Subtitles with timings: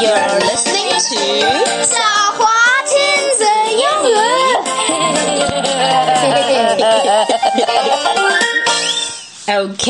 [0.00, 1.20] You're listening to
[1.84, 1.92] 小
[2.38, 2.40] 华
[2.86, 2.96] 亲
[3.36, 4.12] 子英语。
[9.60, 9.82] OK。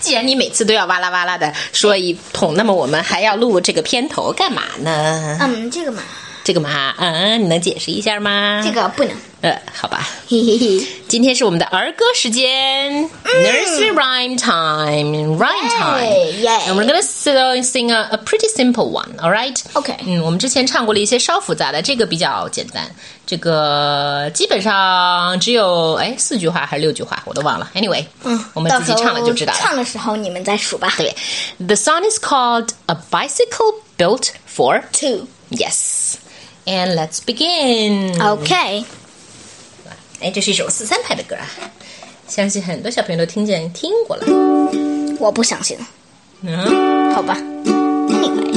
[0.00, 5.38] 既然你每次都要哇啦哇啦的说一通，那么我们还要录这个片头干嘛呢？
[5.40, 6.02] 嗯，这个嘛，
[6.49, 8.61] 这个嘛，嗯，你能解释一下吗？
[8.63, 9.11] 这个不能。
[9.41, 10.07] 呃，好吧。
[10.27, 10.87] 嘿嘿嘿。
[11.07, 16.01] 今天是我们的儿歌时间、n u r s e r y rhyme time，rhyme time。
[16.01, 16.67] Yay, yay.
[16.67, 19.59] And we're gonna sing sing a, a pretty simple one, all right?
[19.73, 22.89] OK 嗯，我们之前唱过了一些稍复杂的，这个比较简单。
[23.27, 27.69] 这个基本上只有哎四句话还是六句话，我都忘了。
[27.75, 29.59] Anyway，嗯，我们自己唱了就知道了。
[29.59, 30.93] 到时候唱的时候你们再数吧。
[30.97, 31.15] 对，
[31.57, 35.27] The song is called "A Bicycle Built for Two.
[35.51, 36.15] Yes."
[36.65, 38.19] And let's begin.
[38.19, 38.85] OK，
[40.19, 41.45] 哎，这是一首四三拍的歌啊，
[42.27, 44.25] 相信很多小朋友都听见听过了。
[45.19, 45.77] 我不相信。
[46.41, 47.37] 嗯，好吧。
[47.37, 48.48] Anyway。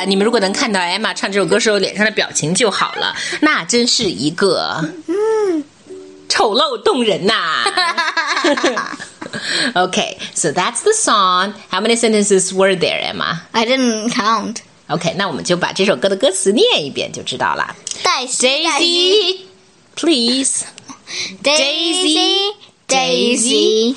[0.00, 4.82] 呃，你们如果能看到 Emma 唱这首歌时候脸上的表情就好了，那真是一个
[6.30, 7.62] 丑陋动人呐、
[9.74, 11.52] okay, so that's the song.
[11.70, 13.42] How many sentences were there, Emma?
[13.52, 14.62] I didn't count.
[14.88, 17.76] OK，那我们就把这首歌的歌词念一遍就知道了。
[18.02, 19.38] 黛西，黛西 Daisy,
[19.94, 20.64] please
[21.42, 22.54] Daisy,
[22.88, 23.94] Daisy.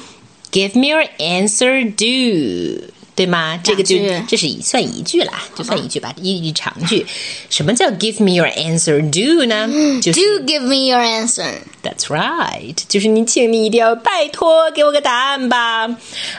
[0.52, 1.90] give me your answer.
[1.90, 3.57] Do 对吗？
[3.63, 7.07] 这个就这是一算一句啦，就算一句吧，一句长句。
[7.49, 9.01] 什么叫 give me your answer?
[9.01, 9.69] Do 呢？
[10.03, 11.61] 就是 Do give me your answer.
[11.83, 15.87] That's right，就是你，请你一定要拜托给我个答案吧。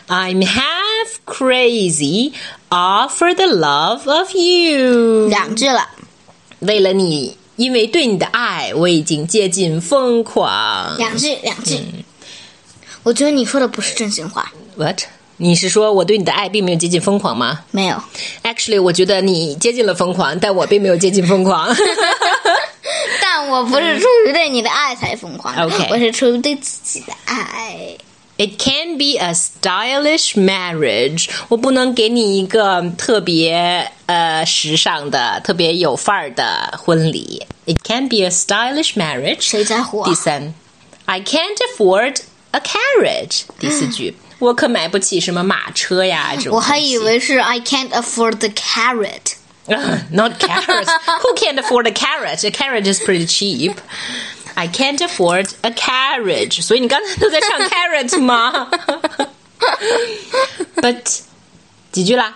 [0.07, 2.33] I'm half crazy
[2.69, 5.29] all for the love of you。
[5.29, 5.87] 两句了，
[6.59, 10.97] 为了你，因为对你的爱，我已经接近疯狂。
[10.97, 11.79] 两句，两句。
[13.03, 15.03] 我觉得你说的不是真心话，What？
[15.37, 18.01] 你是说我对你的爱并没有接近疯狂吗没有。
[18.43, 21.75] ？Actually，我觉得你接近了疯狂，但我并没有接近疯狂。
[23.21, 27.97] 但我不是出于对你的爱才疯狂 OK 我是出于对自己的爱。
[28.37, 31.29] It can be a stylish marriage。
[31.47, 37.45] 我不能给你一个特别呃时尚的、特别有范儿的婚礼。
[37.65, 39.37] It can be a stylish marriage。
[39.39, 40.53] 谁在乎啊第三
[41.05, 42.17] ，I can't afford
[42.51, 43.43] a carriage。
[43.57, 46.56] 第四句，我可买不起什么马车呀这种东西。
[46.56, 49.34] 我还以为是 I can't afford the carrot。
[50.10, 50.88] Not carrots.
[51.22, 52.44] Who can't afford a carrot?
[52.44, 53.76] A carrot is pretty cheap.
[54.54, 56.60] I can't afford a carriage.
[56.62, 58.68] 所以你刚才都在唱 carrot 吗？
[60.76, 61.20] But
[61.92, 62.34] 几句啦？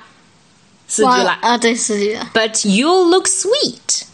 [0.86, 1.16] 四句啦。
[1.16, 2.30] 忘了啊，对，四句了。
[2.32, 4.04] But you'll look sweet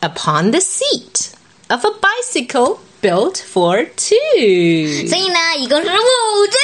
[0.00, 1.28] upon the seat
[1.68, 5.07] of a bicycle built for two.
[5.09, 6.57] 所以呢，一共是五句。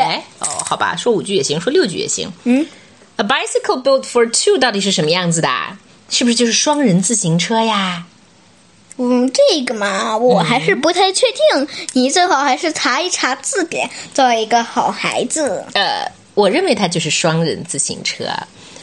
[0.00, 2.32] 哎，哦，好吧，说五句也行，说六句也行。
[2.44, 2.66] 嗯
[3.16, 5.48] ，A bicycle built for two 到底是什么样子的？
[6.10, 8.06] 是不是就是双人自行车呀？
[8.96, 11.68] 嗯，这个嘛，我还是不太确定。
[11.94, 15.64] 你最好还是查一查字典，做一个好孩子。
[15.74, 18.26] 呃，我认为它就是双人自行车。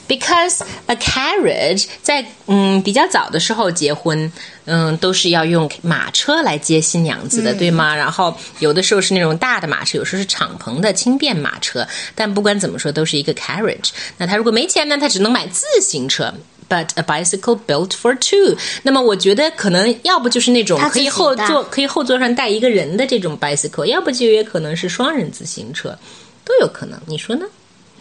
[0.08, 4.32] Because a carriage 在嗯比较早的时候结婚，
[4.66, 7.96] 嗯都是要用马车来接新娘子的，对吗？
[7.96, 11.88] 然后有的时候是那种大的马车，有时候是敞篷的轻便马车。
[12.14, 13.92] 但不管怎么说，都是一个 carriage。
[14.18, 16.34] 那他如果没钱呢，他只能买自行车。
[16.70, 18.58] But a bicycle built for two。
[18.84, 25.98] 那么我觉得可能要不就是那种他可以后座可以后座上带一个人的这种 bicycle，要不就也可能是双人自行车，
[26.46, 26.98] 都有可能。
[27.08, 27.46] 你说呢？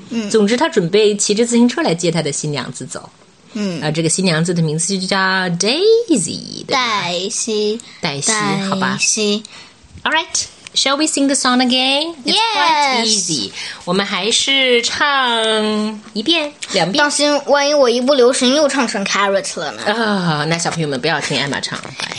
[0.09, 3.09] 嗯，总之他准备骑着自行车来接他的新娘子走。
[3.53, 8.33] 嗯，啊，这个新娘子的名字就叫 Daisy，黛西，黛西，
[8.69, 10.47] 好吧，？All right。
[10.73, 12.15] Shall we sing the song again?
[12.25, 13.07] It's quite Yes.
[13.07, 13.51] easy.
[13.85, 19.83] 我们还是唱一遍、两遍当心，万一我一不留神又唱成 carrot 了呢？
[19.83, 21.77] 啊、那小朋友们不要听艾玛唱。
[21.83, 22.17] 来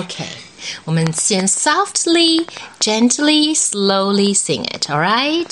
[0.00, 0.24] OK，
[0.84, 2.46] 我们先 softly,
[2.78, 4.88] gently, slowly sing it.
[4.88, 5.50] All right.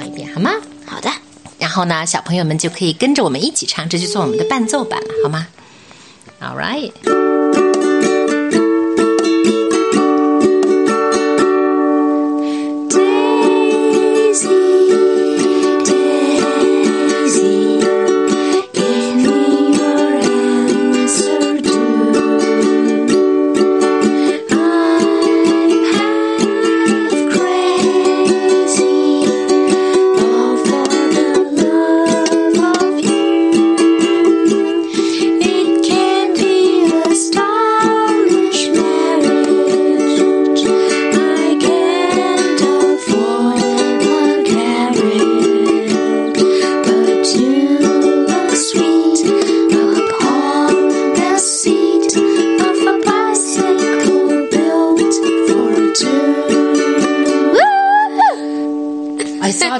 [0.00, 0.50] 唱一遍，好吗？
[0.86, 1.10] 好的。
[1.58, 5.46] 然后呢，小朋友们就可以跟着我们一起唱，这就做我们的伴奏版了，好吗
[6.40, 7.19] ？All right.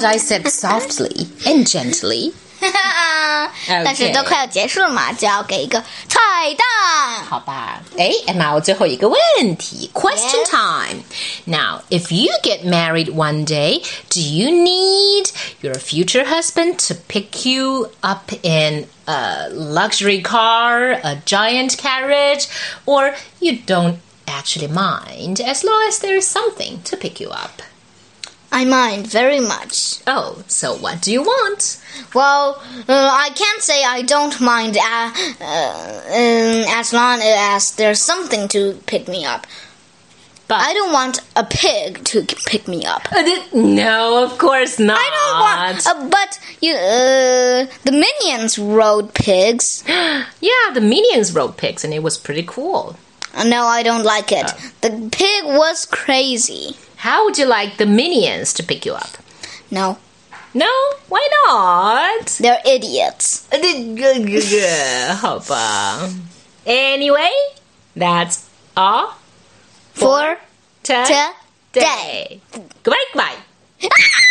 [0.00, 2.32] thought I said softly and gently.
[3.68, 6.18] 但是都快要结束了嘛，就要给一个彩
[6.54, 7.24] 蛋。
[7.28, 9.18] 好吧，哎，Emma，我最后一个问
[9.58, 10.50] 题，Question Yes.
[10.50, 11.02] time.
[11.44, 15.30] Now, if you get married one day, do you need
[15.60, 22.46] your future husband to pick you up in a luxury car, a giant carriage,
[22.86, 27.62] or you don't actually mind as long as there is something to pick you up?
[28.51, 29.99] I mind very much.
[30.05, 31.81] Oh, so what do you want?
[32.13, 38.01] Well, uh, I can't say I don't mind uh, uh, um, as long as there's
[38.01, 39.47] something to pick me up.
[40.49, 43.07] But I don't want a pig to pick me up.
[43.09, 44.97] Uh, no, of course not.
[44.99, 49.85] I don't want, uh, but you, uh, the minions rode pigs.
[49.87, 52.97] yeah, the minions rode pigs, and it was pretty cool.
[53.45, 54.45] No, I don't like it.
[54.81, 56.75] The pig was crazy.
[57.01, 59.17] How would you like the minions to pick you up?
[59.71, 59.97] No,
[60.53, 60.67] No,
[61.07, 62.25] why not?
[62.39, 63.47] they're idiots.
[63.51, 66.09] Uh, 好吧.
[66.65, 67.29] Anyway,
[67.95, 68.45] that's
[68.77, 69.15] all
[69.93, 70.37] For
[70.83, 71.31] today.
[71.73, 72.41] today.
[72.83, 73.37] Goodbye, goodbye.